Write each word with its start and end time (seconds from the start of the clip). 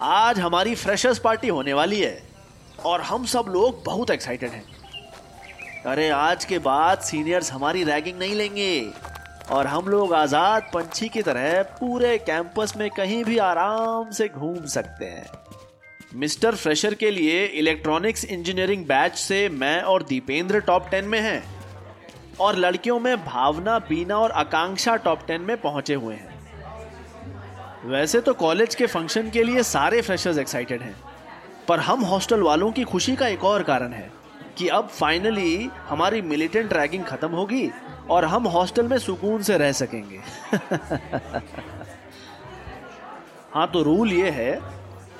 आज 0.00 0.38
हमारी 0.38 0.74
freshers 0.74 1.18
party 1.18 1.48
होने 1.48 1.72
वाली 1.72 2.00
है 2.00 2.22
और 2.84 3.00
हम 3.00 3.24
सब 3.24 3.44
लोग 3.48 3.82
बहुत 3.84 4.10
एक्साइटेड 4.10 4.50
हैं। 4.50 4.64
अरे, 5.86 6.08
आज 6.10 6.44
के 6.44 6.58
बाद 6.58 6.98
सीनियर्स 6.98 7.50
हमारी 7.52 7.82
रैगिंग 7.84 8.18
नहीं 8.18 8.34
लेंगे 8.34 8.90
और 9.50 9.66
हम 9.66 9.88
लोग 9.88 10.14
आज़ाद 10.14 10.70
पंछी 10.74 11.08
की 11.08 11.22
तरह 11.22 11.62
पूरे 11.80 12.16
कैंपस 12.18 12.74
में 12.76 12.88
कहीं 12.90 13.24
भी 13.24 13.38
आराम 13.38 14.10
से 14.10 14.28
घूम 14.28 14.64
सकते 14.66 15.04
हैं। 15.04 15.26
मिस्टर 16.14 16.54
फ्रेशर 16.54 16.94
के 16.94 17.10
लिए 17.10 17.44
इलेक्ट्रॉनिक्स 17.44 18.24
इंजीनियरिंग 18.24 18.86
बैच 18.86 19.16
से 19.16 19.48
मैं 19.48 19.80
और 19.82 20.02
दीपेंद्र 20.02 20.60
टॉप 20.60 20.88
टेन 20.90 21.04
में 21.04 21.20
हैं 21.20 21.42
और 22.40 22.56
लड़कियों 22.56 23.00
में 23.00 23.16
भावना, 23.24 23.78
बीना 23.78 24.18
और 24.18 24.30
आकांक्षा 24.30 24.96
टॉप 24.96 25.26
टेन 25.26 25.40
में 25.40 25.56
पहुँचे 25.60 25.94
हुए 25.94 26.14
हैं। 26.14 26.27
वैसे 27.88 28.20
तो 28.20 28.32
कॉलेज 28.34 28.74
के 28.74 28.86
फ़ंक्शन 28.86 29.28
के 29.30 29.42
लिए 29.42 29.62
सारे 29.62 30.00
फ्रेशर्स 30.02 30.38
एक्साइटेड 30.38 30.82
हैं, 30.82 30.94
पर 31.68 31.80
हम 31.80 32.00
हॉस्टल 32.04 32.40
वालों 32.42 32.70
की 32.72 32.82
खुशी 32.84 33.14
का 33.16 33.26
एक 33.28 33.44
और 33.44 33.62
कारण 33.62 33.92
है 33.92 34.10
कि 34.58 34.68
अब 34.68 34.88
फाइनली 34.88 35.70
हमारी 35.88 36.22
मिलिटेंट 36.22 36.72
रैगिंग 36.72 37.04
खत्म 37.04 37.28
होगी 37.28 37.70
और 38.10 38.24
हम 38.24 38.46
हॉस्टल 38.46 38.88
में 38.88 38.98
सुकून 38.98 39.42
से 39.42 39.56
रह 39.58 39.72
सकेंगे। 39.72 40.20
हाँ 43.54 43.66
तो 43.70 43.82
रूल 43.82 44.12
ये 44.12 44.30
है 44.30 44.58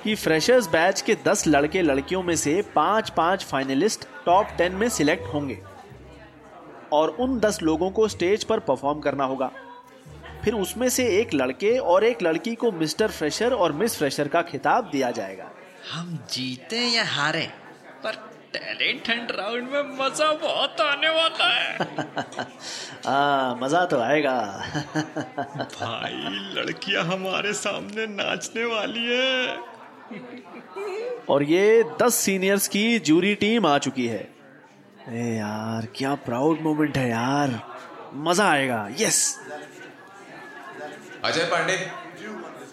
कि 0.03 0.15
फ्रेशर्स 0.15 0.67
बैच 0.67 1.01
के 1.01 1.15
दस 1.27 1.47
लड़के 1.47 1.81
लड़कियों 1.81 2.21
में 2.23 2.35
से 2.35 2.61
पाँच 2.75 3.09
पाँच 3.09 3.43
फाइनलिस्ट 3.45 4.05
टॉप 4.25 4.47
टेन 4.57 4.75
में 4.75 4.89
सिलेक्ट 4.89 5.33
होंगे 5.33 5.57
और 6.93 7.09
उन 7.09 7.39
दस 7.39 7.61
लोगों 7.61 7.89
को 7.91 8.07
स्टेज 8.07 8.43
पर 8.43 8.59
परफॉर्म 8.59 8.99
करना 8.99 9.23
होगा। 9.23 9.51
फिर 10.43 10.53
उसमें 10.53 10.89
से 10.89 11.07
एक 11.19 11.33
लड़के 11.33 11.77
और 11.77 12.03
एक 12.03 12.21
लड़की 12.21 12.55
को 12.55 12.71
मिस्टर 12.71 13.11
फ्रेशर 13.11 13.53
और 13.53 13.71
मिस 13.71 13.97
फ्रेशर 13.97 14.27
का 14.27 14.41
खिताब 14.41 14.89
दिया 14.91 15.11
जाएगा। 15.11 15.51
हम 15.93 16.17
जीते 16.31 16.79
या 16.87 17.03
हारे 17.05 17.47
पर 18.03 18.15
टैलेंट 18.53 19.09
हंट 19.09 19.31
राउंड 19.31 19.69
में 19.69 19.97
मज़ा 19.97 20.31
बहुत 20.33 20.81
आने 20.81 21.09
वाला 21.09 21.47
है। 21.53 21.77
आ, 23.07 23.55
मज़ा 23.61 23.85
तो 23.85 23.99
आएगा। 23.99 24.37
भाई 25.75 26.11
लड़कियाँ 26.55 27.03
हमारे 27.03 27.53
सामने 27.53 28.07
नाचने 28.07 28.65
वाली 28.65 29.05
है। 29.05 29.57
और 31.29 31.43
ये 31.43 31.83
दस 32.01 32.15
सीनियर्स 32.15 32.67
की 32.67 32.99
जूरी 32.99 33.35
टीम 33.35 33.65
आ 33.65 33.77
चुकी 33.77 34.07
है। 34.07 34.27
ए 35.09 35.35
यार 35.37 35.87
क्या 35.95 36.15
प्राउड 36.25 36.61
मोमेंट 36.61 36.97
है 36.97 37.09
यार। 37.09 37.59
मज़ा 38.15 38.49
आएगा 38.51 38.87
yes 38.99 39.19
Ajay 41.25 41.45
Pandey 41.51 41.75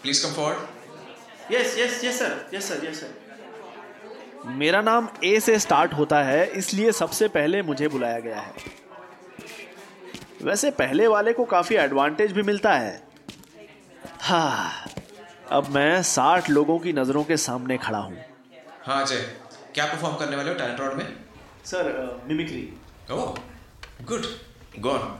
please 0.03 0.23
come 0.25 0.33
forward 0.33 1.53
yes 1.53 1.77
yes 1.79 2.05
yes 2.05 2.19
sir 2.19 2.35
yes 2.55 2.69
sir 2.69 2.85
yes 2.87 3.01
sir 3.01 4.51
मेरा 4.59 4.81
नाम 4.81 5.09
ए 5.25 5.39
से 5.41 5.59
स्टार्ट 5.59 5.93
होता 5.93 6.23
है 6.23 6.47
इसलिए 6.59 6.93
सबसे 6.93 7.29
पहले 7.29 7.63
मुझे 7.63 7.89
बुलाया 7.89 8.19
गया 8.21 8.41
है। 8.41 8.53
वैसे 10.43 10.71
पहले 10.73 11.07
वाले 11.09 11.33
को 11.33 11.45
काफ़ी 11.45 11.77
एडवांटेज 11.77 12.33
भी 12.33 12.43
मिलता 12.43 12.75
है। 12.75 13.03
हाँ 14.23 14.87
अब 15.53 15.69
मैं 15.75 16.03
साठ 16.05 16.51
लोगों 16.51 16.79
की 16.79 16.93
नज़रों 16.93 17.25
के 17.25 17.37
सामने 17.39 17.79
खड़ा 17.79 17.99
हूँ। 17.99 18.17
हाँ 18.85 19.03
अजय 19.03 19.21
क्या 19.75 19.87
परफॉर्म 19.87 20.17
करने 20.17 20.37
वाले 20.37 20.51
हो 20.51 20.57
टैलेंट 20.57 20.81
राउंड 20.81 20.95
में? 20.95 21.17
Sir 21.65 22.23
mimicry 22.29 22.69
oh 23.13 23.35
good 24.05 24.27
go 24.79 24.91
on 24.91 25.19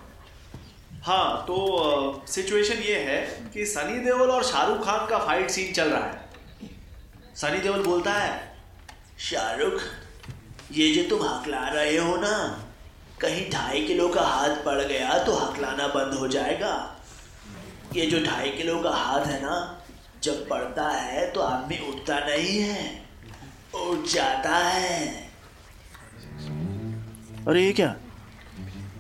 हाँ 1.07 1.43
तो 1.47 2.25
सिचुएशन 2.29 2.79
ये 2.83 2.95
है 3.01 3.19
कि 3.55 3.65
सनी 3.67 3.99
देओल 3.99 4.31
और 4.31 4.45
शाहरुख 4.45 4.85
खान 4.85 5.07
का 5.07 5.19
फाइट 5.19 5.51
सीन 5.51 5.73
चल 5.73 5.89
रहा 5.89 6.07
है। 6.07 6.25
सनी 7.37 7.59
देओल 7.59 7.83
बोलता 7.83 8.13
है, 8.13 8.41
शाहरुख, 9.21 9.81
ये 10.73 10.89
जो 10.95 11.03
तुम 11.09 11.23
हकला 11.29 11.69
रहे 11.69 11.97
हो 11.97 12.17
ना, 12.17 12.33
कहीं 13.21 13.49
ढाई 13.51 13.85
किलो 13.87 14.09
का 14.09 14.23
हाथ 14.23 14.57
पड़ 14.65 14.81
गया 14.81 15.19
तो 15.19 15.35
हकलाना 15.35 15.87
बंद 15.89 16.15
हो 16.15 16.29
जाएगा। 16.29 16.75
ये 17.97 18.07
जो 18.07 18.25
ढाई 18.25 18.51
किलो 18.51 18.79
का 18.83 18.91
हाथ 18.91 19.27
है 19.27 19.41
ना, 19.43 19.85
जब 20.23 20.49
पड़ता 20.49 20.89
है 20.89 21.31
तो 21.33 21.41
आदमी 21.41 21.79
उठता 21.89 22.19
नहीं 22.19 22.59
है, 22.59 23.05
उठ 23.75 24.07
जाता 24.09 24.57
है। 24.57 25.31
अरे, 27.49 27.65
ये 27.65 27.73
क्या? 27.73 27.95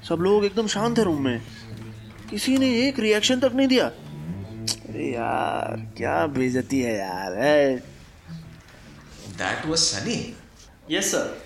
सब 0.09 0.19
लोग 0.21 0.45
एकदम 0.45 0.67
शांत 0.69 0.99
है 0.99 1.05
रूम 1.05 1.25
में। 1.25 1.41
किसी 2.31 2.57
ने 2.59 2.69
एक 2.87 2.99
रिएक्शन 3.01 3.41
तक 3.41 3.53
नहीं 3.55 3.69
दिया। 3.69 3.87
अरे 3.87 5.05
यार 5.13 5.81
क्या 5.97 6.27
बेइज्जती 6.37 6.81
है 6.83 6.97
यार 6.99 7.33
है? 7.39 7.77
That 9.41 9.67
was 9.67 9.79
Sunny 9.79 10.19
yes 10.91 11.11
sir 11.13 11.37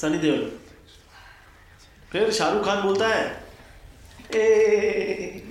Sunny 0.00 0.18
Deol 0.18 0.50
फिर 2.12 2.30
शाहरुख 2.32 2.64
खान 2.66 2.82
बोलता 2.82 3.08
है 3.08 3.24
ए 4.34 5.42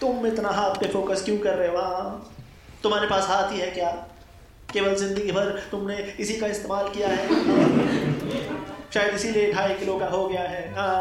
तुम 0.00 0.26
इतना 0.26 0.50
हाथ 0.58 0.74
पे 0.80 0.88
फोकस 0.92 1.22
क्यों 1.24 1.38
कर 1.38 1.54
रहे 1.58 1.68
हो 1.68 1.82
तुम्हारे 2.82 3.06
पास 3.08 3.28
हाथ 3.28 3.52
ही 3.52 3.58
है 3.60 3.70
क्या? 3.70 3.90
केवल 4.72 4.94
ज़िंदगी 4.96 5.32
भर 5.32 5.50
तुमने 5.70 5.96
इसी 6.20 6.36
का 6.36 6.46
इस्तेमाल 6.46 6.88
किया 6.94 7.08
है 7.08 7.28
शायद 8.94 9.14
इसीलिए 9.14 9.52
ढाई 9.52 9.74
किलो 9.74 9.98
का 9.98 10.06
हो 10.08 10.26
गया 10.28 10.42
है 10.48 10.62
हाँ। 10.74 10.94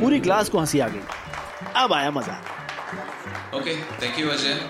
पूरी 0.00 0.20
क्लास 0.20 0.48
को 0.48 0.58
हँसी 0.58 0.80
आ 0.80 0.88
गई। 0.88 1.00
अब 1.76 1.92
आया 1.92 2.10
मज़ा। 2.10 2.36
ओके 3.54 3.74
थैंक 4.02 4.18
यू 4.18 4.28
अजय 4.30 4.60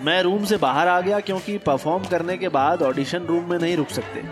मैं 0.00 0.22
रूम 0.22 0.44
से 0.44 0.56
बाहर 0.58 0.88
आ 0.88 1.00
गया 1.00 1.20
क्योंकि 1.20 1.56
परफॉर्म 1.60 2.04
करने 2.08 2.36
के 2.38 2.48
बाद 2.50 2.82
ऑडिशन 2.82 3.24
रूम 3.26 3.50
में 3.50 3.58
नहीं 3.58 3.76
रुक 3.76 3.88
सकते। 3.90 4.22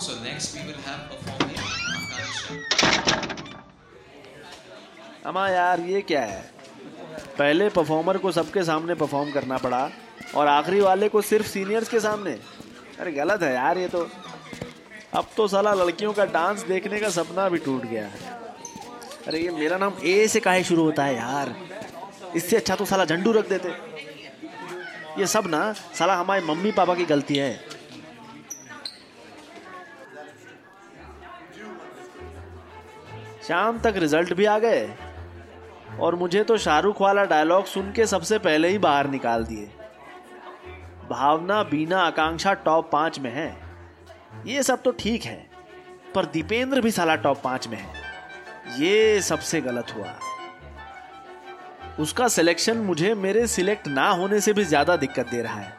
So 0.00 0.12
next 0.24 0.56
we 0.56 0.62
will 0.66 0.76
have 0.86 0.98
performing 1.10 1.58
अमा 5.26 5.48
यार 5.48 5.80
ये 5.80 6.00
क्या 6.02 6.20
है? 6.22 6.40
पहले 7.38 7.68
परफॉर्मर 7.70 8.18
को 8.18 8.32
सबके 8.32 8.62
सामने 8.64 8.94
परफॉर्म 8.94 9.30
करना 9.32 9.56
पड़ा 9.58 9.88
और 10.34 10.46
आखिरी 10.48 10.80
वाले 10.80 11.08
को 11.08 11.22
सिर्फ़ 11.22 11.46
सीनियर्स 11.46 11.88
के 11.88 12.00
सामने। 12.00 12.38
अरे 13.00 13.12
गलत 13.12 13.42
है 13.42 13.52
यार 13.54 13.78
ये 13.78 13.88
तो। 13.88 14.08
अब 15.16 15.26
तो 15.36 15.46
साला 15.48 15.72
लड़कियों 15.74 16.12
का 16.12 16.24
डांस 16.32 16.62
देखने 16.64 17.00
का 17.00 17.08
सपना 17.10 17.48
भी 17.48 17.58
टूट 17.58 17.84
गया 17.84 18.06
है। 18.06 18.27
अरे 19.28 19.38
ये 19.38 19.50
मेरा 19.50 19.76
नाम 19.78 19.94
ए 20.04 20.26
से 20.28 20.40
काहे 20.40 20.62
शुरू 20.64 20.82
होता 20.82 21.04
है 21.04 21.16
यार? 21.16 21.54
इससे 22.36 22.56
अच्छा 22.56 22.74
तो 22.76 22.84
साला 22.84 23.04
झंडू 23.04 23.32
रख 23.32 23.48
देते। 23.48 23.68
ये 25.20 25.26
सब 25.26 25.46
ना, 25.46 25.72
साला 25.72 26.14
हमारे 26.16 26.44
मम्मी 26.44 26.72
पापा 26.72 26.94
की 26.94 27.04
गलती 27.04 27.36
है। 27.36 27.52
शाम 33.48 33.78
तक 33.78 33.94
रिज़ल्ट 33.96 34.32
भी 34.32 34.44
आ 34.44 34.58
गए। 34.58 34.88
और 36.00 36.14
मुझे 36.14 36.44
तो 36.44 36.56
शाहरुख 36.58 37.02
वाला 37.02 37.24
डायलॉग 37.24 37.64
सुन 37.64 37.92
के 37.92 38.06
सबसे 38.06 38.38
पहले 38.38 38.68
ही 38.68 38.78
बाहर 38.78 39.10
निकाल 39.10 39.44
दिए। 39.44 39.70
भावना 41.10 41.62
बीना 41.62 42.00
आकांक्षा 42.00 42.54
टॉप 42.64 42.90
पाँच 42.92 43.18
में 43.18 43.30
है। 43.30 43.48
ये 44.46 44.62
सब 44.62 44.82
तो 44.82 44.90
ठीक 44.90 45.24
है, 45.24 45.38
पर 46.14 46.26
दीपेंद्र 46.26 46.80
भी 46.80 46.90
साला 46.90 47.14
टॉप 47.16 47.40
पाँच 47.44 47.68
में 47.68 47.78
है। 47.78 47.97
ये 48.78 49.20
सबसे 49.22 49.60
गलत 49.60 49.94
हुआ। 49.96 50.14
उसका 52.00 52.26
सिलेक्शन 52.28 52.76
मुझे 52.78 53.14
मेरे 53.16 53.46
सिलेक्ट 53.46 53.86
ना 53.88 54.08
होने 54.10 54.40
से 54.40 54.52
भी 54.52 54.64
ज़्यादा 54.64 54.96
दिक्कत 54.96 55.26
दे 55.26 55.42
रहा 55.42 55.60
है। 55.60 55.72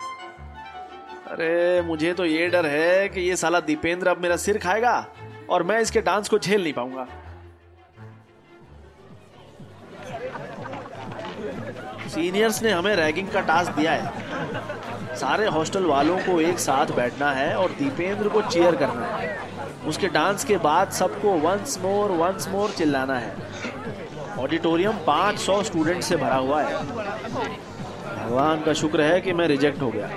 अरे, 1.27 1.81
मुझे 1.81 2.13
तो 2.13 2.25
ये 2.25 2.47
डर 2.47 2.65
है 2.65 3.07
कि 3.09 3.21
ये 3.21 3.35
साला 3.35 3.59
दीपेंद्र 3.61 4.07
अब 4.07 4.21
मेरा 4.21 4.35
सिर 4.37 4.57
खाएगा 4.57 5.05
और 5.49 5.63
मैं 5.63 5.79
इसके 5.81 6.01
डांस 6.01 6.29
को 6.29 6.39
झेल 6.39 6.63
नहीं 6.63 6.73
पाऊँगा। 6.73 7.07
सीनियर्स 12.09 12.61
ने 12.63 12.71
हमें 12.71 12.95
रैगिंग 12.95 13.27
का 13.29 13.41
टास्क 13.41 13.71
दिया 13.71 13.91
है। 13.91 15.15
सारे 15.15 15.45
हॉस्टल 15.47 15.85
वालों 15.85 16.17
को 16.19 16.39
एक 16.41 16.59
साथ 16.59 16.95
बैठना 16.95 17.31
है 17.31 17.55
और 17.55 17.71
दीपेंद्र 17.79 18.29
को 18.29 18.41
चेयर 18.41 18.75
करना 18.75 19.05
है। 19.07 19.37
उसके 19.89 20.07
डांस 20.07 20.43
के 20.45 20.57
बाद 20.57 20.91
सबको 20.91 21.31
वंस 21.39 21.77
मोर 21.81 22.11
वंस 22.11 22.47
मोर 22.47 22.71
चिल्लाना 22.71 23.17
है। 23.19 23.33
ऑडिटोरियम 24.39 24.97
500 25.07 25.61
स्टूडेंट 25.63 26.03
से 26.03 26.15
भरा 26.15 26.35
हुआ 26.35 26.61
है। 26.63 26.83
भगवान 28.15 28.61
का 28.61 28.73
शुक्र 28.73 29.01
है 29.01 29.21
कि 29.21 29.33
मैं 29.33 29.47
रिजेक्ट 29.47 29.81
हो 29.81 29.91
गया। 29.91 30.09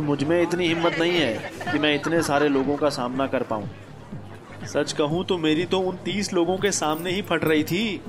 मुझमें 0.00 0.40
इतनी 0.42 0.68
हिम्मत 0.68 0.98
नहीं 0.98 1.12
है 1.12 1.52
कि 1.72 1.78
मैं 1.78 1.94
इतने 1.94 2.22
सारे 2.22 2.48
लोगों 2.48 2.76
का 2.76 2.88
सामना 2.88 3.26
कर 3.26 3.42
पाऊँ। 3.42 3.68
सच 4.66 4.92
कहूँ 4.92 5.24
तो 5.24 5.38
मेरी 5.38 5.64
तो 5.64 5.80
उन 5.80 5.96
तीस 6.04 6.32
लोगों 6.32 6.56
के 6.58 6.72
सामने 6.72 7.10
ही 7.10 7.22
फट 7.22 7.44
रही 7.44 7.64
थी। 7.64 8.00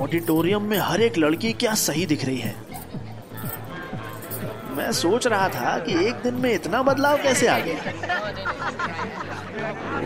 ऑडिटोरियम 0.00 0.62
में 0.62 0.78
हर 0.78 1.00
एक 1.00 1.18
लड़की 1.18 1.52
क्या 1.54 1.74
सही 1.74 2.06
दिख 2.06 2.24
रही 2.24 2.38
है? 2.38 2.65
मैं 4.76 4.90
सोच 4.92 5.26
रहा 5.26 5.48
था 5.48 5.78
कि 5.78 5.92
एक 6.06 6.14
दिन 6.22 6.34
में 6.34 6.52
इतना 6.54 6.82
बदलाव 6.82 7.16
कैसे 7.22 7.46
आ 7.46 7.58
गया 7.58 7.76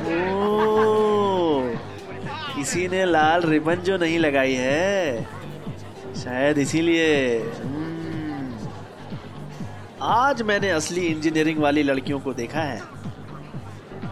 ओ, 0.00 1.61
किसी 2.56 2.87
ने 2.88 3.05
लाल 3.05 3.43
रिबन 3.43 3.75
जो 3.84 3.96
नहीं 3.96 4.19
लगाई 4.19 4.55
है 4.55 5.22
शायद 6.17 6.58
इसीलिए। 6.58 7.08
हम्म। 7.38 8.69
आज 10.02 10.43
मैंने 10.43 10.70
असली 10.70 11.06
इंजीनियरिंग 11.06 11.58
वाली 11.58 11.82
लड़कियों 11.82 12.19
को 12.20 12.32
देखा 12.34 12.61
है। 12.61 12.81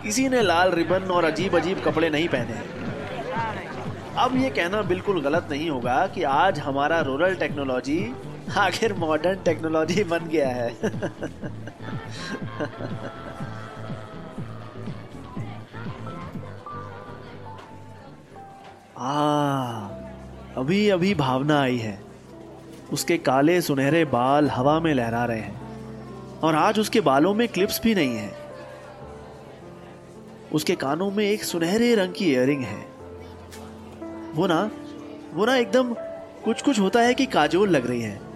किसी 0.02 0.28
ने 0.28 0.43
लाल 0.43 0.70
रिबन 0.70 1.10
और 1.10 1.25
अजीब 1.25 1.56
अजीब 1.56 1.82
कपड़े 1.84 2.10
नहीं 2.10 2.28
पहने 2.28 2.55
अब 4.19 4.37
ये 4.37 4.50
कहना 4.50 4.82
बिल्कुल 4.82 5.20
गलत 5.22 5.49
नहीं 5.50 5.69
होगा 5.70 6.06
कि 6.06 6.22
आज 6.22 6.58
हमारा 6.58 7.00
रूरल 7.00 7.34
टेक्नोलॉजी 7.34 7.99
आखिर 8.56 8.95
मॉडर्न 8.95 9.43
टेक्नोलॉजी 9.43 10.05
बन 10.05 10.19
गया 10.19 10.49
है। 10.49 10.69
आ, 18.99 19.21
अभी 20.56 20.89
अभी 20.89 21.15
भावना 21.15 21.61
आई 21.61 21.79
है। 21.79 22.03
उसके 22.93 23.19
काले 23.19 23.61
सुनहरे 23.61 24.05
बाल 24.05 24.51
हवा 24.51 24.81
में 24.81 24.94
लहरा 24.94 25.25
रहे 25.25 25.41
हैं। 25.41 25.61
और 26.41 26.55
आज 26.55 26.79
उसके 26.79 27.01
बालों 27.01 27.35
में 27.35 27.49
क्लिप्स 27.49 27.83
भी 27.83 27.94
नहीं 27.94 28.17
है। 28.17 28.33
उसके 30.53 30.75
कानों 30.75 31.11
में 31.11 31.25
एक 31.25 31.44
सुनहरे 31.44 31.94
रंग 31.94 32.12
की 32.12 32.33
इयरिंग 32.33 32.65
है। 32.65 32.87
वो 34.35 34.47
ना 34.47 34.71
वो 35.35 35.47
ना 35.47 35.56
एकदम 35.56 35.94
कुछ 36.44 36.62
कुछ 36.62 36.81
होता 36.81 37.01
है 37.01 37.15
कि 37.15 37.27
काजोल 37.27 37.69
लग 37.69 37.87
रही 37.87 38.03
है। 38.03 38.28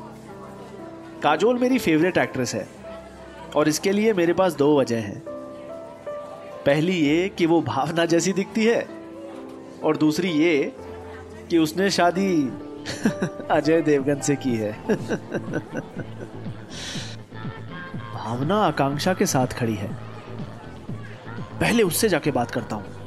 काजोल 1.22 1.58
मेरी 1.58 1.78
फेवरेट 1.78 2.18
एक्ट्रेस 2.18 2.54
है। 2.54 2.68
और 3.56 3.68
इसके 3.68 3.92
लिए 3.92 4.12
मेरे 4.12 4.32
पास 4.32 4.54
दो 4.54 4.80
वजह 4.80 4.98
हैं। 4.98 5.22
पहली 6.66 6.92
ये 6.92 7.28
कि 7.28 7.46
वो 7.46 7.62
भावना 7.62 8.04
जैसी 8.04 8.32
दिखती 8.32 8.64
है, 8.64 8.88
और 9.84 9.96
दूसरी 9.96 10.30
ये 10.30 10.72
कि 11.50 11.58
उसने 11.58 11.90
शादी 11.90 12.52
अजय 13.50 13.82
देवगन 13.82 14.20
से 14.20 14.36
की 14.36 14.56
है। 14.56 14.72
भावना 18.14 18.56
आकांक्षा 18.56 19.14
के 19.14 19.26
साथ 19.26 19.46
खड़ी 19.46 19.74
है। 19.74 19.88
पहले 21.60 21.82
उससे 21.82 22.08
जाके 22.08 22.30
बात 22.30 22.50
करता 22.50 22.76
हूँ। 22.76 23.01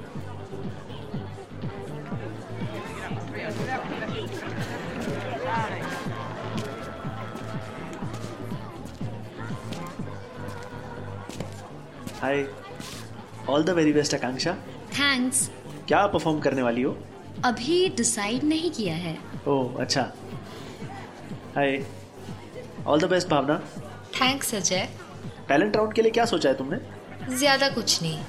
Hi 12.22 12.46
all 13.50 13.64
the 13.64 13.70
very 13.78 13.94
best 13.94 14.14
Akanksha 14.16 14.52
thanks 14.94 15.50
क्या 15.88 16.06
परफॉर्म 16.08 16.40
करने 16.40 16.62
वाली 16.62 16.82
हो? 16.82 16.96
अभी 17.46 17.78
डिसाइड 17.98 18.44
नहीं 18.44 18.70
किया 18.72 18.96
है। 18.96 19.18
ओह 19.48 19.82
अच्छा। 19.82 20.02
Hi 21.56 21.80
all 22.88 23.00
the 23.00 23.10
best 23.10 23.30
Bhavna. 23.30 23.58
Thanks 24.22 24.54
Ajay 24.56 24.88
talent 25.48 25.76
round 25.76 25.94
के 25.94 26.02
लिए 26.02 26.12
क्या 26.12 26.26
सोचा 26.26 26.50
है 26.50 26.56
तुमने? 26.58 26.78
ज़्यादा 27.38 27.70
कुछ 27.70 28.02
नहीं। 28.02 28.20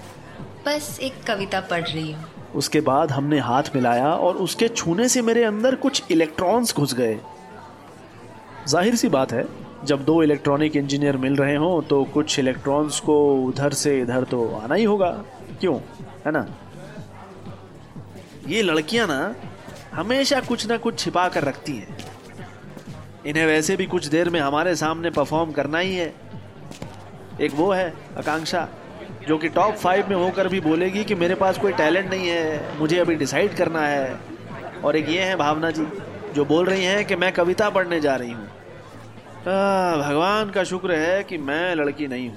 बस 0.66 0.98
एक 1.02 1.22
कविता 1.26 1.60
पढ़ 1.70 1.84
रही 1.84 2.10
हूँ। 2.12 2.24
उसके 2.54 2.80
बाद 2.80 3.10
हमने 3.12 3.38
हाथ 3.40 3.62
मिलाया 3.74 4.12
और 4.16 4.36
उसके 4.38 4.68
छूने 4.68 5.08
से 5.08 5.22
मेरे 5.22 5.44
अंदर 5.44 5.74
कुछ 5.76 6.10
इलेक्ट्रॉन्स 6.10 6.74
घुस 6.76 6.94
गए। 6.94 7.18
ज़ाहिर 8.68 8.94
सी 8.96 9.08
बात 9.08 9.32
है 9.32 9.42
जब 9.84 10.04
दो 10.04 10.22
इलेक्ट्रॉनिक 10.22 10.76
इंजीनियर 10.76 11.16
मिल 11.16 11.36
रहे 11.36 11.56
हों 11.56 11.82
तो 11.82 12.04
कुछ 12.04 12.38
इलेक्ट्रॉन्स 12.38 13.00
को 13.00 13.44
उधर 13.44 13.72
से 13.72 14.00
इधर 14.00 14.24
तो 14.24 14.48
आना 14.56 14.74
ही 14.74 14.84
होगा। 14.84 15.10
क्यों? 15.60 15.78
है 16.26 16.30
ना? 16.32 16.46
ये 18.48 18.62
लड़कियाँ 18.62 19.06
ना, 19.06 19.34
हमेशा 19.94 20.40
कुछ 20.40 20.66
ना 20.66 20.76
कुछ 20.76 20.98
छिपा 20.98 21.28
कर 21.28 21.44
रखती 21.44 21.72
हैं। 21.72 21.96
इन्हें 23.26 23.46
वैसे 23.46 23.76
भी 23.76 23.86
कुछ 23.86 24.06
देर 24.06 24.30
में 24.30 24.40
हमारे 24.40 24.74
सामने 24.76 25.10
परफॉर्म 25.10 25.52
करना 25.52 25.78
ही 25.78 25.96
है। 25.96 26.12
एक 27.40 27.54
वो 27.54 27.70
है, 27.72 27.92
आकांक्षा, 28.18 28.68
जो 29.28 29.38
कि 29.38 29.48
टॉप 29.48 29.74
फाइव 29.74 30.08
में 30.08 30.16
होकर 30.16 30.48
भी 30.48 30.60
बोलेगी 30.60 31.04
कि 31.04 31.14
मेरे 31.14 31.34
पास 31.34 31.58
कोई 31.58 31.72
टैलेंट 31.72 32.10
नहीं 32.10 32.28
है, 32.28 32.78
मुझे 32.78 32.98
अभी 32.98 33.14
डिसाइड 33.14 33.54
करना 33.54 33.80
है। 33.80 34.18
और 34.84 34.96
एक 34.96 35.08
ये 35.08 35.20
है 35.20 35.36
भावना 35.36 35.70
जी, 35.70 35.86
जो 36.34 36.44
बोल 36.44 36.66
रही 36.66 36.84
हैं 36.84 37.04
कि 37.04 37.16
मैं 37.16 37.32
कविता 37.32 37.70
पढ़ने 37.70 38.00
जा 38.00 38.16
रही 38.16 38.32
हूँ। 38.32 38.48
भगवान 39.46 40.50
का 40.50 40.64
शुक्र 40.64 40.92
है 40.92 41.24
कि 41.24 41.38
मैं 41.38 41.74
लड़की 41.74 42.06
नहीं 42.06 42.28
हूँ। 42.28 42.36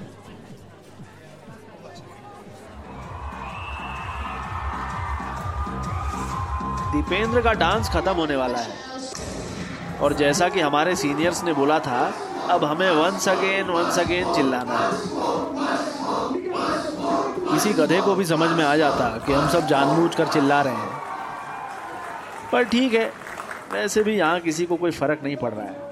दीपेंद्र 6.94 7.42
का 7.42 7.54
डांस 7.54 7.90
खत्म 7.90 8.12
होने 8.12 8.36
वाला 8.36 8.58
है। 8.58 8.74
और 10.02 10.14
जैसा 10.14 10.50
कि 10.50 10.60
हमारे 10.60 10.96
सीनियर्स 10.96 11.44
ने 11.44 11.54
बोला 11.54 11.80
था, 11.80 12.14
अब 12.50 12.64
हमें 12.64 12.92
वंस 12.92 13.30
अगेन 13.30 13.66
वंस 13.66 14.00
अगेन 14.00 14.34
चिल्लाना 14.34 14.78
है। 14.78 14.92
किसी 17.54 17.74
गधे 17.74 18.02
को 18.02 18.16
भी 18.16 18.26
समझ 18.26 18.50
में 18.50 18.66
आ 18.66 18.76
जाता 18.76 19.10
कि 19.18 19.34
हम 19.34 19.50
सब 19.50 19.68
जानबूझकर 19.68 20.28
चिल्ला 20.28 20.62
रहे 20.62 20.74
हैं। 20.74 21.02
पर 22.52 22.64
ठीक 22.64 22.94
है, 22.94 23.14
वैसे 23.74 24.04
भी 24.04 24.18
यहाँ 24.18 24.40
किसी 24.40 24.66
को 24.66 24.76
कोई 24.76 24.92
फ़र्क 24.92 25.20
नहीं 25.24 25.36
पड़ 25.36 25.54
रहा 25.54 25.66
है। 25.66 25.89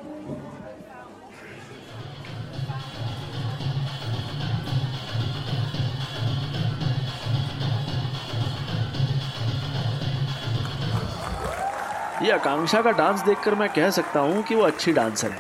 ये 12.27 12.33
आकांक्षा 12.33 12.81
का 12.81 12.91
डांस 12.91 13.21
देखकर 13.23 13.55
मैं 13.55 13.67
कह 13.73 13.89
सकता 13.97 14.19
हूँ 14.19 14.41
कि 14.43 14.55
वो 14.55 14.61
अच्छी 14.63 14.91
डांसर 14.93 15.31
है। 15.31 15.39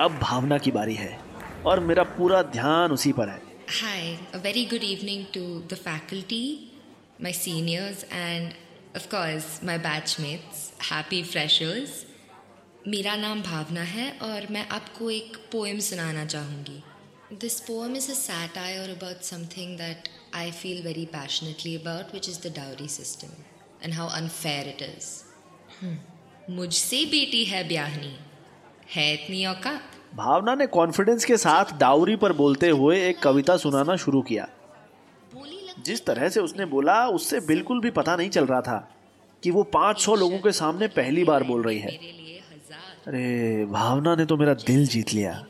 अब 0.00 0.18
भावना 0.22 0.58
की 0.58 0.70
बारी 0.70 0.94
है 0.94 1.18
और 1.66 1.80
मेरा 1.80 2.02
पूरा 2.16 2.40
ध्यान 2.56 2.92
उसी 2.92 3.12
पर 3.12 3.28
है। 3.28 3.40
Hi 3.80 4.16
a 4.34 4.38
very 4.44 4.64
good 4.64 4.84
evening 4.84 5.24
to 5.34 5.44
the 5.70 5.78
faculty 5.82 6.42
my 7.22 7.32
seniors 7.34 8.04
and 8.12 8.50
of 8.96 9.06
course 9.10 9.60
my 9.64 9.78
batchmates 9.84 10.70
happy 10.92 11.22
freshers 11.24 12.04
मेरा 12.88 13.16
नाम 13.16 13.42
भावना 13.42 13.82
है 13.94 14.10
और 14.22 14.46
मैं 14.50 14.68
आपको 14.72 15.10
एक 15.10 15.36
पोएम 15.52 15.78
सुनाना 15.86 16.24
चाहूँगी। 16.26 16.82
This 17.40 17.60
poem 17.60 17.96
is 17.96 18.10
a 18.10 18.14
satire 18.16 18.90
about 18.90 19.22
something 19.24 19.76
that 19.78 20.08
I 20.36 20.48
feel 20.48 20.86
very 20.86 21.06
passionately 21.06 21.82
about, 21.82 22.14
which 22.14 22.28
is 22.28 22.46
the 22.46 22.50
dowry 22.58 22.88
system 22.88 23.30
and 23.84 23.92
how 23.92 24.08
unfair 24.08 24.64
it 24.64 24.78
is. 24.78 25.04
Hmm. 25.84 25.96
मुझसे 26.50 27.04
बेटी 27.04 27.44
है 27.44 27.68
ब्याहनी। 27.68 28.16
है 28.94 29.14
इतनी 29.14 29.46
औकात। 29.46 29.82
भावना 30.14 30.54
ने 30.54 30.66
कॉन्फिडेंस 30.66 31.24
के 31.24 31.36
साथ 31.36 31.78
डाउरी 31.78 32.16
पर 32.16 32.32
बोलते 32.32 32.68
हुए 32.68 33.08
एक 33.08 33.18
कविता 33.18 33.56
सुनाना 33.56 33.96
शुरू 33.96 34.22
किया। 34.22 34.48
जिस 35.84 36.06
तरह 36.06 36.28
से 36.28 36.40
उसने 36.40 36.64
बोला 36.64 37.08
उससे 37.08 37.40
बिल्कुल 37.40 37.80
भी 37.80 37.90
पता 37.90 38.16
नहीं 38.16 38.30
चल 38.30 38.46
रहा 38.46 38.60
था 38.60 38.94
कि 39.42 39.50
वो 39.50 39.62
500 39.62 40.16
लोगों 40.16 40.38
के 40.38 40.52
सामने 40.52 40.88
पहली 40.88 41.24
बार 41.24 41.44
बोल 41.44 41.62
रही 41.62 41.78
है। 41.78 41.90
अरे 43.06 43.64
भावना 43.66 44.16
ने 44.16 44.26
तो 44.26 44.36
मेरा 44.36 44.54
दिल 44.54 44.86
जीत 44.86 45.14
लिया। 45.14 45.46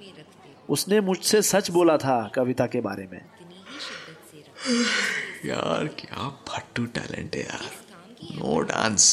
उसने 0.69 1.01
मुझसे 1.01 1.43
सच 1.43 1.71
बोला 1.71 1.97
था 1.97 2.31
कविता 2.35 2.67
के 2.67 2.81
बारे 2.81 3.09
में। 3.13 3.36
यार 5.47 5.87
क्या 5.99 6.29
फट्टू 6.49 6.85
टैलेंट 6.95 7.37
है 7.37 7.43
यार। 7.43 7.71
नो 8.35 8.59
डांस 8.63 9.05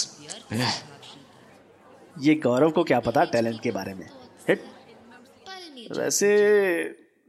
ये 2.15 2.35
गौरव 2.43 2.71
को 2.71 2.83
क्या 2.83 2.99
पता 2.99 3.23
टैलेंट 3.25 3.61
के 3.61 3.71
बारे 3.71 3.93
में। 3.93 4.05
हिट 4.49 4.63
वैसे 5.97 6.29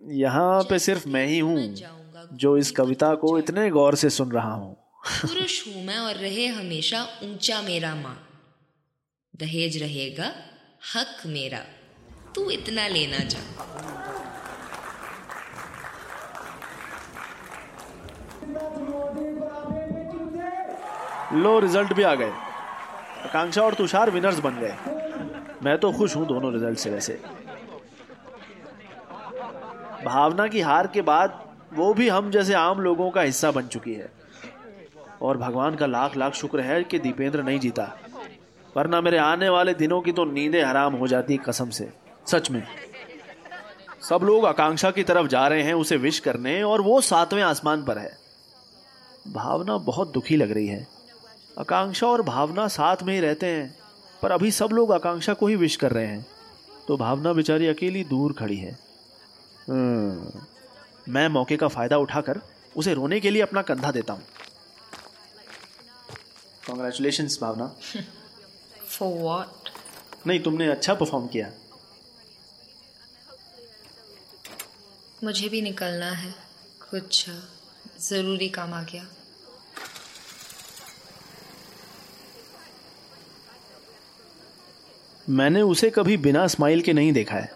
यहाँ 0.00 0.62
पे 0.62 0.78
सिर्फ़ 0.78 1.08
मैं 1.08 1.26
ही 1.26 1.38
हूँ 1.38 1.74
जो 2.34 2.56
इस 2.58 2.70
कविता 2.70 3.14
को 3.14 3.38
इतने 3.38 3.68
गौर 3.70 3.94
से 3.96 4.10
सुन 4.10 4.32
रहा 4.32 4.52
हूँ। 4.52 4.74
पुरुष 5.20 5.66
हूँ 5.66 5.84
मैं 5.84 5.98
और 5.98 6.14
रहे 6.16 6.46
हमेशा 6.48 7.02
ऊँचा 7.24 7.60
मेरा 7.62 7.94
माँ। 7.94 8.16
दहेज 9.34 9.76
रहेगा 9.82 10.32
हक 10.94 11.26
मेरा। 11.26 11.58
तू 12.34 12.50
इतना 12.50 12.86
लेना 12.88 13.18
जा। 13.24 13.40
लो 21.34 21.58
रिज़ल्ट 21.58 21.92
भी 21.92 22.02
आ 22.02 22.14
गए। 22.14 22.30
आकांक्षा 23.24 23.62
और 23.62 23.74
तुषार 23.74 24.10
विनर्स 24.10 24.38
बन 24.38 24.54
गए। 24.54 24.74
मैं 25.62 25.78
तो 25.78 25.92
खुश 25.92 26.16
हूँ 26.16 26.26
दोनों 26.26 26.52
रिज़ल्ट 26.52 26.78
से 26.78 26.90
वैसे। 26.90 27.20
भावना 30.04 30.46
की 30.46 30.60
हार 30.60 30.86
के 30.86 31.02
बाद 31.02 31.44
वो 31.74 31.94
भी 31.94 32.08
हम 32.08 32.30
जैसे 32.30 32.54
आम 32.54 32.80
लोगों 32.80 33.10
का 33.10 33.20
हिस्सा 33.20 33.50
बन 33.50 33.66
चुकी 33.66 33.94
है। 33.94 34.12
और 35.22 35.36
भगवान 35.36 35.74
का 35.74 35.86
लाख 35.86 36.16
लाख 36.16 36.32
शुक्र 36.32 36.60
है 36.60 36.84
कि 36.84 36.98
दीपेंद्र 36.98 37.42
नहीं 37.42 37.58
जीता। 37.58 37.98
वरना 38.76 39.00
मेरे 39.00 39.18
आने 39.18 39.48
वाले 39.48 39.74
दिनों 39.74 40.00
की 40.00 40.12
तो 40.12 40.24
नींदें 40.24 40.64
हराम 40.64 40.94
हो 40.94 41.06
जाती 41.06 41.36
कसम 41.36 41.70
से। 41.70 41.92
सच 42.26 42.50
में। 42.50 42.62
सब 44.00 44.20
लोग 44.22 44.46
आकांक्षा 44.46 44.90
की 44.90 45.02
तरफ़ 45.02 45.26
जा 45.26 45.48
रहे 45.48 45.62
हैं, 45.62 45.74
उसे 45.74 45.96
विश 45.96 46.18
करने, 46.18 46.62
और 46.62 46.80
वो 46.80 47.00
सातवें 47.00 47.42
आसमान 47.42 47.84
पर 47.84 47.98
है। 47.98 48.18
भावना 49.28 49.78
बहुत 49.78 50.12
दुखी 50.12 50.36
लग 50.36 50.52
रही 50.52 50.66
है। 50.66 50.93
आकांक्षा 51.58 52.06
और 52.06 52.22
भावना 52.22 52.68
साथ 52.68 52.96
में 53.02 53.14
ही 53.14 53.20
रहते 53.20 53.46
हैं 53.46 53.78
पर 54.22 54.30
अभी 54.30 54.50
सब 54.50 54.68
लोग 54.72 54.92
आकांक्षा 54.92 55.34
को 55.34 55.46
ही 55.46 55.56
विश 55.56 55.76
कर 55.76 55.92
रहे 55.92 56.06
हैं। 56.06 56.26
तो 56.88 56.96
भावना 56.96 57.32
बेचारी 57.32 57.66
अकेली 57.66 58.04
दूर 58.04 58.32
खड़ी 58.32 58.56
है। 58.56 58.78
हम्म, 59.68 60.40
मैं 61.12 61.28
मौके 61.28 61.56
का 61.56 61.68
फ़ायदा 61.68 61.98
उठाकर 61.98 62.40
उसे 62.76 62.94
रोने 62.94 63.20
के 63.20 63.30
लिए 63.30 63.42
अपना 63.42 63.62
कंधा 63.62 63.90
देता 63.90 64.12
हूँ। 64.12 64.22
Congratulation 66.66 67.26
Bhavna. 67.26 67.76
For 68.98 69.12
what? 69.24 69.46
नहीं 70.26 70.40
तुमने 70.40 70.68
अच्छा 70.68 70.94
परफॉर्म 70.94 71.26
किया। 71.26 71.50
मुझे 75.24 75.48
भी 75.48 75.62
निकलना 75.62 76.10
है। 76.10 76.34
कुछ 76.90 77.30
ज़रूरी 78.00 78.48
काम 78.48 78.74
आ 78.74 78.82
गया। 78.82 79.06
मैंने 85.28 85.62
उसे 85.62 85.90
कभी 85.90 86.16
बिना 86.16 86.46
स्माइल 86.46 86.82
के 86.82 86.92
नहीं 86.92 87.12
देखा 87.12 87.36
है। 87.36 87.52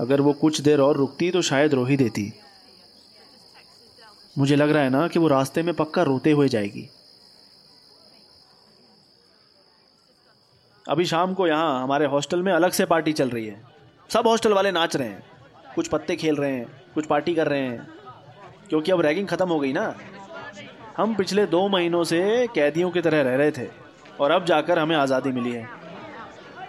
अगर 0.00 0.20
वो 0.20 0.32
कुछ 0.32 0.60
देर 0.60 0.80
और 0.80 0.96
रुकती 0.96 1.30
तो 1.30 1.42
शायद 1.42 1.74
रो 1.74 1.84
ही 1.84 1.96
देती। 1.96 2.32
मुझे 4.38 4.56
लग 4.56 4.70
रहा 4.70 4.82
है 4.82 4.90
ना 4.90 5.08
कि 5.08 5.18
वो 5.18 5.28
रास्ते 5.28 5.62
में 5.62 5.74
पक्का 5.74 6.02
रोते 6.02 6.30
हुए 6.30 6.48
जाएगी। 6.48 6.88
अभी 10.88 11.04
शाम 11.04 11.34
को 11.34 11.46
यहाँ 11.46 11.82
हमारे 11.82 12.06
हॉस्टल 12.06 12.42
में 12.42 12.52
अलग 12.52 12.70
से 12.70 12.84
पार्टी 12.84 13.12
चल 13.12 13.30
रही 13.30 13.46
है। 13.46 13.62
सब 14.10 14.26
हॉस्टल 14.26 14.52
वाले 14.52 14.70
नाच 14.72 14.96
रहे 14.96 15.08
हैं। 15.08 15.22
कुछ 15.74 15.88
पत्ते 15.88 16.16
खेल 16.16 16.36
रहे 16.36 16.52
हैं, 16.52 16.66
कुछ 16.94 17.06
पार्टी 17.06 17.34
कर 17.34 17.48
रहे 17.48 17.60
हैं। 17.60 17.86
क्योंकि 18.68 18.92
अब 18.92 19.00
रैगिंग 19.00 19.28
ख़त्म 19.28 19.48
हो 19.48 19.60
गई 19.60 19.72
ना। 19.72 19.94
हम 20.96 21.14
पिछले 21.14 21.46
दो 21.46 21.68
महीनों 21.68 22.04
से 22.04 22.46
कैदियों 22.54 22.90
की 22.90 23.00
तरह 23.00 23.22
रह 23.22 23.36
रहे 23.36 23.50
थे। 23.50 23.89
और 24.20 24.30
अब 24.30 24.44
जाकर 24.44 24.78
हमें 24.78 24.96
आज़ादी 24.96 25.32
मिली 25.32 25.52
है। 25.52 25.68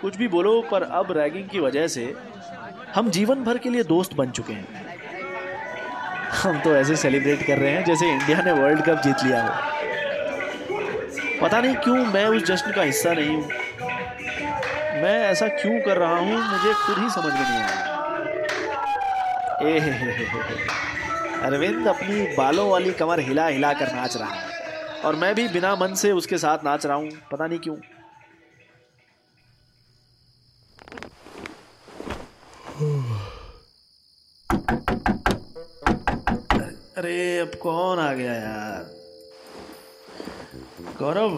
कुछ 0.02 0.16
भी 0.18 0.28
बोलो, 0.28 0.62
पर 0.62 0.84
अब 0.84 1.12
रैगिंग 1.12 1.50
की 1.50 1.60
वजह 1.60 1.88
से 1.88 2.14
हम 2.96 3.10
जीवन 3.10 3.44
भर 3.44 3.58
के 3.58 3.70
लिए 3.70 3.84
दोस्त 3.86 4.14
बन 4.16 4.32
चुके 4.32 4.54
हैं। 4.54 4.68
हम 6.34 6.60
तो 6.60 6.76
ऐसे 6.76 6.96
सेलिब्रेट 6.96 7.46
कर 7.48 7.58
रहे 7.58 7.72
हैं 7.72 7.84
जैसे 7.86 8.12
इंडिया 8.12 8.42
ने 8.42 8.52
वर्ल्ड 8.54 8.82
कप 8.82 9.02
जीत 9.04 9.24
लिया 9.24 9.44
हो। 9.44 9.50
पता 11.42 11.60
नहीं 11.62 11.76
क्यों 11.78 11.96
मैं 12.08 12.26
उस 12.28 12.44
जश्न 12.46 12.72
का 12.72 12.82
हिस्सा 12.82 13.14
नहीं 13.14 13.36
हूँ। 13.36 13.44
मैं 15.02 15.18
ऐसा 15.22 15.48
क्यों 15.50 15.80
कर 15.82 15.98
रहा 15.98 16.18
हूँ, 16.18 16.38
मुझे 16.42 16.74
खुद 16.76 16.98
ही 16.98 17.10
समझ 17.10 17.34
में 17.34 17.42
नहीं 17.42 17.62
आया 17.62 17.90
ए, 19.62 19.80
हे 19.80 19.92
हे 19.92 20.12
हे 20.12 20.26
हे 20.26 20.40
हे। 20.40 20.56
अरविंद 21.46 21.88
अपनी 21.88 22.22
बालों 22.38 22.70
वाली 22.70 22.92
कमर 22.94 23.20
हिला 23.20 23.46
हिला 23.48 23.74
कर 23.74 23.94
नाच 23.96 24.18
रहा 24.18 24.30
है। 24.30 24.51
और 25.06 25.16
मैं 25.16 25.36
भी 25.36 25.48
बिना 25.48 25.76
मन 25.76 25.94
से 25.94 26.12
उसके 26.12 26.38
साथ 26.38 26.64
नाच 26.64 26.86
रहा 26.86 26.96
हूँ, 26.96 27.12
पता 27.32 27.48
नहीं 27.48 27.60
क्यों। 27.60 27.78
अरे, 36.98 37.38
अब 37.40 37.56
कौन 37.56 38.00
आ 38.00 38.14
गया 38.14 38.34
यार? 38.34 38.84
गौरव? 41.00 41.32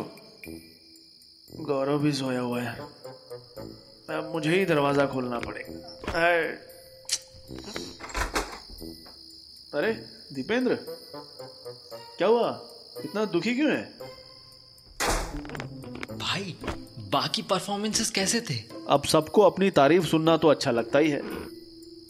गौरव 1.60 2.00
भी 2.00 2.13
सोया 2.13 2.39
हुआ 2.39 2.62
है। 2.62 2.79
अब 4.10 4.29
मुझे 4.34 4.50
ही 4.50 4.65
दरवाज़ा 4.65 5.05
खोलना 5.05 5.39
पड़ेगा। 5.39 5.88
अरे। 9.77 9.93
दीपेंद्र? 10.34 10.75
क्या 12.17 12.27
हुआ? 12.27 12.51
इतना 13.05 13.25
दुखी 13.25 13.53
क्यों 13.55 13.72
है? 13.72 13.83
भाई 16.17 16.55
बाकी 17.12 17.41
परफॉर्मेंसेस 17.41 18.10
कैसे 18.10 18.41
थे? 18.41 18.55
अब 18.89 19.03
सबको 19.03 19.41
अपनी 19.41 19.69
तारीफ़ 19.72 20.05
सुनना 20.05 20.38
तो 20.38 20.48
अच्छा 20.48 20.72
लगता 20.72 21.00
ही 21.00 21.10
है। 21.10 21.22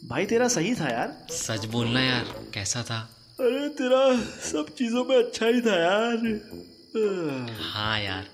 भाई 0.07 0.25
तेरा 0.25 0.47
सही 0.47 0.75
था 0.75 0.89
यार। 0.89 1.27
सच 1.31 1.65
बोलना 1.65 2.01
यार 2.01 2.25
कैसा 2.53 2.83
था? 2.83 2.99
अरे 3.39 3.69
तेरा 3.69 4.21
सब 4.51 4.65
चीज़ों 4.77 5.05
में 5.05 5.17
अच्छा 5.17 5.45
ही 5.45 5.61
था 5.61 5.79
यार। 5.81 6.17
हाँ 7.61 7.99
यार 7.99 8.25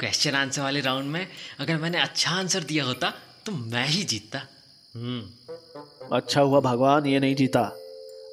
क्वेश्चन 0.00 0.34
आंसर 0.34 0.62
वाले 0.62 0.80
राउंड 0.80 1.10
में 1.10 1.26
अगर 1.60 1.76
मैंने 1.76 2.00
अच्छा 2.00 2.30
आंसर 2.30 2.64
दिया 2.64 2.84
होता 2.84 3.12
तो 3.46 3.52
मैं 3.52 3.86
ही 3.86 4.04
जीतता। 4.04 4.42
हम्म। 4.94 6.16
अच्छा 6.16 6.40
हुआ 6.40 6.60
भगवान 6.60 7.06
ये 7.06 7.20
नहीं 7.20 7.34
जीता। 7.34 7.62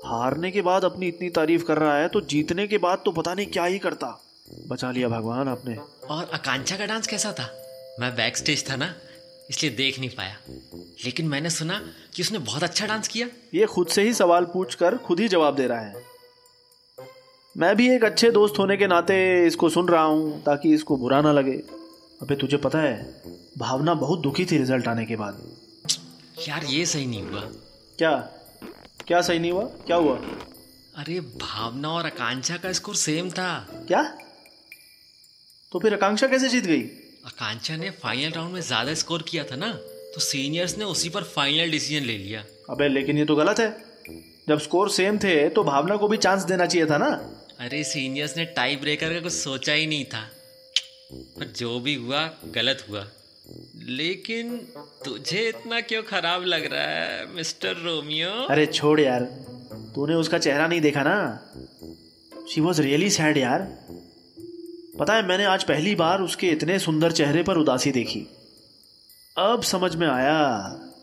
हारने 0.06 0.52
के 0.52 0.62
बाद 0.62 0.86
अपनी 0.86 1.08
इतनी 1.08 1.30
तारीफ़ 1.30 1.64
कर 1.64 1.78
रहा 1.78 1.98
है 1.98 2.08
तो 2.08 2.22
जीतने 2.22 2.68
के 2.68 2.78
बाद 2.78 3.02
तो 3.06 3.12
पता 3.12 3.34
नहीं 3.34 3.46
क्या 3.48 3.66
ही 3.66 3.80
करता। 3.80 4.08
बचा 4.68 4.92
लिया 4.92 5.08
भगवान 5.10 5.48
आपने। 5.48 5.76
और 6.10 6.30
आकांक्षा 6.34 6.78
का 6.78 6.86
डांस 6.86 7.08
कैसा 7.08 7.32
था? 7.32 7.50
मैं 8.00 8.16
बैक 8.16 8.38
स्टेज 8.38 8.70
था 8.70 8.76
ना 8.76 8.94
इसलिए 9.50 9.72
देख 9.72 10.00
नहीं 10.00 10.10
पाया। 10.10 10.36
लेकिन 11.06 11.28
मैंने 11.28 11.50
सुना 11.50 11.82
कि 12.14 12.22
उसने 12.22 12.40
बहुत 12.40 12.64
अच्छा 12.64 12.88
डांस 12.88 13.08
किया। 13.08 13.28
ये 13.54 13.66
खुद 13.66 13.88
से 13.88 14.04
ही 14.04 14.14
सवाल 14.14 14.46
पूछकर 14.46 14.98
खुद 14.98 15.20
ही 15.20 15.28
जवाब 15.28 15.56
दे 15.56 15.68
रहा 15.68 15.80
है। 15.80 16.04
मैं 17.56 17.76
भी 17.76 17.90
एक 17.96 18.04
अच्छे 18.04 18.32
दोस्त 18.32 18.60
होने 18.60 18.78
के 18.78 18.88
नाते 18.88 19.46
इसको 19.48 19.70
सुन 19.70 19.88
रहा 19.88 20.04
हूँ 20.04 20.44
ताकि 20.44 20.74
इसको 20.74 20.98
बुरा 20.98 21.22
ना 21.22 21.32
लगे। 21.32 21.58
अबे 22.22 22.36
तुझे 22.36 22.58
पता 22.58 22.80
है 22.80 23.22
भावना 23.58 23.94
बहुत 23.94 24.20
दुखी 24.20 24.46
थी 24.46 24.58
रिज़ल्ट 24.58 24.88
आने 24.88 25.06
के 25.06 25.16
बाद। 25.16 25.42
यार 26.48 26.66
ये 26.66 26.86
सही 26.86 27.06
नहीं 27.06 27.24
हुआ। 27.24 27.42
क्या? 27.98 28.12
क्या 29.08 29.22
सही 29.22 29.40
नहीं 29.40 29.52
हुआ? 29.52 29.64
क्या 29.86 29.96
हुआ? 29.98 30.16
अरे 30.98 31.20
भावना 31.20 31.90
और 31.90 32.06
आकांक्षा 32.06 32.58
का 32.58 32.72
स्कोर 32.74 32.96
सेम 32.98 33.30
था। 33.32 33.68
क्या? 33.88 34.02
तो 35.72 35.80
फिर 35.80 35.94
आकांक्षा 35.94 36.28
कैसे 36.28 36.50
जीत 36.50 36.66
गई? 36.66 36.82
आकांक्षा 37.26 37.76
ने 37.78 37.90
फाइनल 38.02 38.32
राउंड 38.32 38.54
में 38.54 38.62
ज़्यादा 38.62 38.94
स्कोर 38.94 39.24
किया 39.30 39.44
था 39.44 39.56
ना 39.56 39.72
तो 40.14 40.22
सीनियर्स 40.22 40.78
ने 40.78 40.86
उसी 40.86 41.10
पर 41.10 41.24
फाइनल 41.26 41.72
डिसीज़न 41.72 42.06
ले 42.06 42.18
लिया। 42.18 42.44
अबे 42.70 42.88
लेकिन 42.90 43.18
ये 43.18 43.26
तो 43.26 43.36
गलत 43.36 43.60
है। 43.60 43.70
जब 44.50 44.60
स्कोर 44.60 44.90
सेम 44.90 45.18
थे 45.18 45.48
तो 45.50 45.64
भावना 45.64 45.96
को 45.96 46.08
भी 46.08 46.18
चांस 46.18 46.44
देना 46.44 46.66
चाहिए 46.66 46.88
था 46.88 46.98
ना। 46.98 47.10
अरे 47.60 47.84
सीनियर्स 47.84 48.36
ने 48.38 48.46
टाई 48.56 48.76
ब्रेकर 48.76 49.14
का 49.14 49.20
कुछ 49.20 49.34
सोचा 49.34 49.74
ही 49.74 49.88
नहीं 49.88 50.06
था। 50.06 50.22
पर 51.38 51.46
जो 51.58 51.80
भी 51.80 51.96
हुआ 51.96 52.30
गलत 52.56 52.86
हुआ। 52.90 53.06
लेकिन 53.76 54.58
तुझे 55.06 55.50
इतना 55.50 55.82
क्यों 55.82 56.04
खराब 56.04 56.44
लग 56.44 56.74
रहा 56.74 56.82
है 56.82 57.36
मिस्टर 57.36 57.78
रोमियो? 57.78 58.30
अरे 58.30 58.66
छोड़ 58.66 59.02
यार 59.02 59.22
तूने 59.96 60.14
उसका 60.14 60.38
चेहरा 60.38 60.68
नहीं 60.68 60.82
देखा 60.82 61.04
ना? 61.04 61.48
शी 62.50 62.62
वॉज़ 62.62 62.82
रियली 62.82 63.10
सैड 63.10 63.38
यार। 63.38 63.60
पता 65.00 65.14
है 65.14 65.28
मैंने 65.28 65.46
आज 65.46 65.64
पहली 65.64 65.96
बार 65.96 66.22
उसके 66.22 66.48
इतने 66.48 66.80
सुंदर 66.80 67.12
चेहरे 67.12 67.44
पर 67.44 67.58
उदासी 67.58 67.92
देखी। 67.92 68.20
अब 69.38 69.64
समझ 69.64 69.96
में 69.96 70.08
आया 70.08 70.60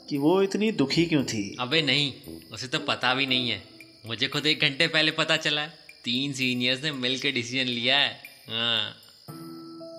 कि 0.09 0.19
वो 0.19 0.43
इतनी 0.43 0.73
दुखी 0.73 1.07
क्यों 1.07 1.25
थी। 1.25 1.57
अबे 1.61 1.83
नहीं 1.83 2.13
उसे 2.53 2.67
तो 2.67 2.79
पता 2.79 3.15
भी 3.15 3.27
नहीं 3.27 3.51
है। 3.51 3.63
मुझे 4.07 4.29
खुद 4.29 4.47
एक 4.47 4.61
घंटे 4.61 4.87
पहले 4.87 5.11
पता 5.11 5.37
चला 5.37 5.61
है। 5.61 5.79
तीन 6.05 6.33
सीनियर्स 6.33 6.83
ने 6.83 6.93
मिलकर 6.93 7.31
डिसीज़न 7.31 7.67
लिया 7.67 7.99
है। 7.99 8.23
हाँ। 8.49 8.97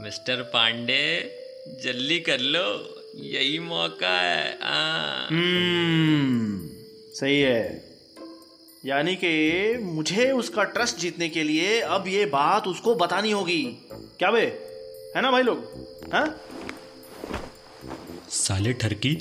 मिस्टर 0.02 0.36
पांडे 0.36 1.39
जल्दी 1.78 2.20
कर 2.20 2.40
लो 2.40 2.96
यही 3.16 3.60
मौका 3.60 4.10
है 4.22 4.60
हाँ। 4.64 5.28
हम्म 5.28 6.60
सही 7.14 7.40
है। 7.42 7.90
यानी 8.86 9.16
कि 9.16 9.78
मुझे 9.84 10.32
उसका 10.32 10.64
ट्रस्ट 10.64 10.98
जीतने 10.98 11.30
के 11.30 11.44
लिए 11.44 11.80
अब 11.80 12.08
ये 12.08 12.26
बात 12.26 12.68
उसको 12.68 12.96
बतानी 12.96 13.32
होगी। 13.32 13.62
क्या 13.92 14.32
बे? 14.32 14.42
है 15.16 15.22
ना 15.22 15.32
भाई 15.32 15.44
लोग? 15.44 15.64
हाँ? 16.14 16.36
साले 18.30 18.74
ठरकी। 18.74 19.16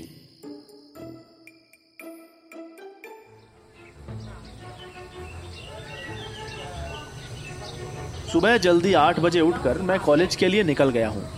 सुबह 8.33 8.57
जल्दी 8.57 8.93
आठ 8.95 9.21
बजे 9.21 9.40
उठकर 9.40 9.78
मैं 9.78 9.99
कॉलेज 10.00 10.37
के 10.37 10.49
लिए 10.49 10.62
निकल 10.62 10.90
गया 10.90 11.09
हूँ। 11.09 11.38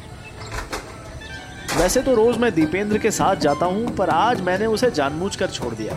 वैसे 1.81 2.01
तो 2.03 2.15
रोज 2.15 2.39
मैं 2.39 2.51
दीपेंद्र 2.55 2.99
के 2.99 3.11
साथ 3.11 3.37
जाता 3.37 3.67
हूँ, 3.67 3.95
पर 3.97 4.11
आज 4.11 4.41
मैंने 4.41 4.67
उसे 4.67 4.91
जानबूझकर 4.91 5.51
छोड़ 5.51 5.75
दिया, 5.75 5.95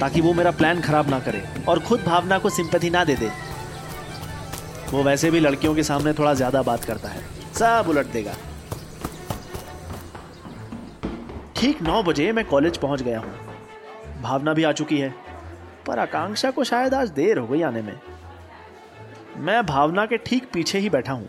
ताकि 0.00 0.20
वो 0.20 0.32
मेरा 0.32 0.50
प्लान 0.50 0.80
खराब 0.80 1.08
ना 1.10 1.18
करे 1.20 1.42
और 1.68 1.78
खुद 1.80 2.00
भावना 2.00 2.38
को 2.38 2.50
सिंपैथी 2.50 2.90
ना 2.90 3.04
दे 3.04 3.14
दे। 3.16 3.30
वो 4.90 5.02
वैसे 5.02 5.30
भी 5.30 5.40
लड़कियों 5.40 5.74
के 5.74 5.82
सामने 5.82 6.12
थोड़ा 6.12 6.34
ज़्यादा 6.34 6.62
बात 6.62 6.84
करता 6.84 7.08
है। 7.08 7.22
सब 7.54 7.86
उलट 7.88 8.06
देगा। 8.06 8.34
ठीक 11.56 11.82
नौ 11.82 12.02
बजे 12.02 12.30
मैं 12.32 12.44
कॉलेज 12.44 12.76
पहुँच 12.78 13.02
गया 13.02 13.20
हूँ। 13.20 14.22
भावना 14.22 14.54
भी 14.54 14.64
आ 14.64 14.72
चुकी 14.72 14.98
है, 14.98 15.14
पर 15.86 15.98
आकांक्षा 15.98 16.50
को 16.50 16.64
शायद 16.64 16.94
आज 16.94 17.10
देर 17.12 17.38
हो 17.38 17.46
गई 17.46 17.62
आने 17.62 17.82
में। 17.82 17.94
मैं 19.38 19.64
भावना 19.66 20.06
के 20.06 20.16
ठीक 20.26 20.50
पीछे 20.52 20.78
ही 20.78 20.90
बैठा 20.90 21.12
हूँ। 21.12 21.28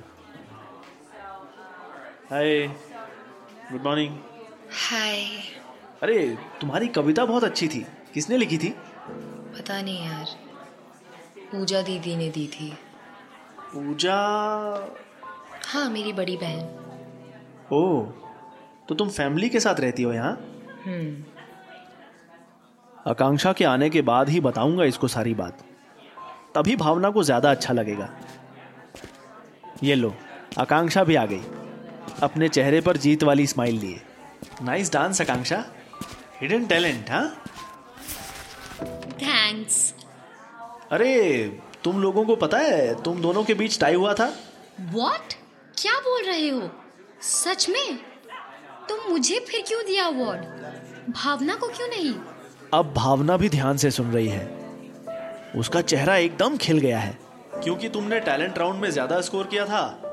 गुड 3.71 3.83
मॉर्निंग 3.83 4.15
हाय 4.89 5.21
अरे 6.03 6.17
तुम्हारी 6.61 6.87
कविता 6.87 7.25
बहुत 7.25 7.43
अच्छी 7.43 7.67
थी। 7.67 7.85
किसने 8.13 8.37
लिखी 8.37 8.57
थी? 8.57 8.69
पता 9.57 9.81
नहीं 9.81 10.05
यार। 10.05 10.25
पूजा 11.51 11.81
दीदी 11.81 12.15
ने 12.15 12.29
दी 12.29 12.45
थी। 12.47 12.69
पूजा? 13.73 14.17
हाँ 15.67 15.89
मेरी 15.89 16.13
बड़ी 16.13 16.37
बहन। 16.37 16.63
ओ 17.73 17.81
तो 18.89 18.95
तुम 18.95 19.09
फैमिली 19.09 19.49
के 19.49 19.59
साथ 19.59 19.79
रहती 19.79 20.03
हो 20.03 20.13
यहाँ? 20.13 20.31
हम्म। 20.85 21.23
आकांक्षा 23.07 23.53
के 23.53 23.65
आने 23.65 23.89
के 23.89 24.01
बाद 24.01 24.29
ही 24.29 24.39
बताऊँगा 24.39 24.83
इसको 24.83 25.07
सारी 25.07 25.33
बात। 25.33 25.63
तभी 26.55 26.75
भावना 26.75 27.09
को 27.09 27.23
ज़्यादा 27.23 27.51
अच्छा 27.51 27.73
लगेगा। 27.73 28.09
ये 29.83 29.95
लो 29.95 30.13
आकांक्षा 30.59 31.03
भी 31.03 31.15
आ 31.15 31.25
गई। 31.25 31.41
अपने 32.23 32.49
चेहरे 32.49 32.81
पर 32.81 32.97
जीत 32.97 33.23
वाली 33.23 33.47
स्माइल 33.47 33.79
लिए। 33.79 34.01
Nice 34.61 34.91
dance 34.93 35.21
Akanksha. 35.21 35.63
Hidden 36.41 36.65
talent 36.65 37.09
हाँ? 37.11 37.27
थैंक्स 39.21 39.93
अरे 40.91 41.13
तुम 41.83 42.01
लोगों 42.01 42.23
को 42.25 42.35
पता 42.35 42.57
है 42.57 43.03
तुम 43.03 43.21
दोनों 43.21 43.43
के 43.43 43.53
बीच 43.53 43.79
टाई 43.79 43.95
हुआ 43.95 44.13
था? 44.13 44.25
व्हाट 44.91 45.33
क्या 45.77 45.93
बोल 45.99 46.23
रहे 46.25 46.49
हो? 46.49 46.69
सच 47.21 47.69
में? 47.69 47.97
तुम 48.89 49.11
मुझे 49.11 49.39
फिर 49.49 49.63
क्यों 49.67 49.83
दिया 49.85 50.05
अवार्ड 50.05 51.11
भावना 51.13 51.55
को 51.55 51.67
क्यों 51.67 51.87
नहीं? 51.87 52.13
अब 52.73 52.93
भावना 52.93 53.37
भी 53.37 53.49
ध्यान 53.49 53.77
से 53.77 53.91
सुन 53.91 54.11
रही 54.11 54.27
है। 54.27 54.45
उसका 55.57 55.81
चेहरा 55.81 56.15
एकदम 56.17 56.57
खिल 56.57 56.79
गया 56.79 56.99
है 56.99 57.17
क्योंकि 57.63 57.89
तुमने 57.89 58.19
टैलेंट 58.19 58.57
राउंड 58.57 58.81
में 58.81 58.89
ज़्यादा 58.89 59.19
स्कोर 59.21 59.47
किया 59.47 59.65
था। 59.65 60.04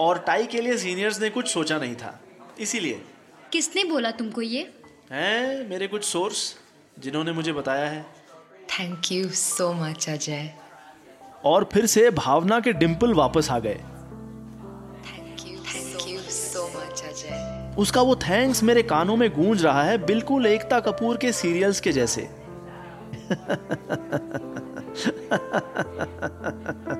और 0.00 0.18
टाई 0.18 0.46
के 0.46 0.60
लिए 0.60 0.76
सीनियर्स 0.78 1.20
ने 1.20 1.30
कुछ 1.30 1.48
सोचा 1.48 1.78
नहीं 1.78 1.94
था। 1.94 2.20
इसीलिए। 2.60 3.02
किसने 3.52 3.84
बोला 3.84 4.10
तुमको 4.10 4.42
ये? 4.42 4.74
हैं 5.12 5.68
मेरे 5.68 5.86
कुछ 5.86 6.04
सोर्स 6.04 6.56
जिन्होंने 6.98 7.32
मुझे 7.32 7.52
बताया 7.52 7.86
है। 7.86 8.02
Thank 8.70 9.12
you 9.12 9.28
so 9.28 9.72
much 9.72 10.08
Ajay 10.08 10.54
और 11.44 11.68
फिर 11.72 11.86
से 11.86 12.10
भावना 12.10 12.60
के 12.60 12.72
डिम्पल 12.72 13.14
वापस 13.14 13.50
आ 13.50 13.58
गए। 13.58 13.74
Thank 13.74 15.40
you 15.46 15.58
thank 15.58 16.08
you 16.08 16.20
so 16.20 16.68
much 16.68 17.02
Ajay 17.02 17.74
उसका 17.78 18.02
वो 18.02 18.16
थैंक्स 18.16 18.62
मेरे 18.62 18.82
कानों 18.82 19.16
में 19.16 19.30
गूंज 19.30 19.64
रहा 19.64 19.82
है 19.82 19.98
बिल्कुल 20.06 20.46
एकता 20.46 20.80
कपूर 20.80 21.16
के 21.16 21.32
सीरियल्स 21.32 21.80
के 21.80 21.92
जैसे। 21.92 22.30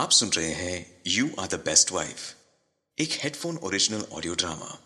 आप 0.00 0.10
सुन 0.10 0.28
रहे 0.28 0.52
हैं 0.52 1.02
you 1.06 1.30
are 1.38 1.46
the 1.46 1.54
best 1.54 1.92
wife 1.92 2.16
एक 2.98 3.08
हेडफोन 3.12 3.56
ओरिजिनल 3.56 4.04
ऑडियो 4.12 4.34
ड्रामा 4.34 4.78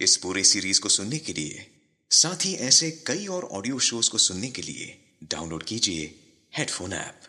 इस 0.00 0.16
पूरे 0.16 0.44
सीरीज़ 0.44 0.80
को 0.80 0.88
सुनने 0.88 1.18
के 1.18 1.32
लिए, 1.32 1.66
साथ 2.10 2.44
ही 2.44 2.54
ऐसे 2.54 2.90
कई 2.90 3.26
और 3.26 3.44
ऑडियो 3.44 3.78
शोज़ 3.78 4.10
को 4.10 4.18
सुनने 4.18 4.50
के 4.50 4.62
लिए 4.62 5.14
डाउनलोड 5.22 5.62
कीजिए 5.62 6.20
हेडफोन 6.56 6.92
ऐप 6.92 7.20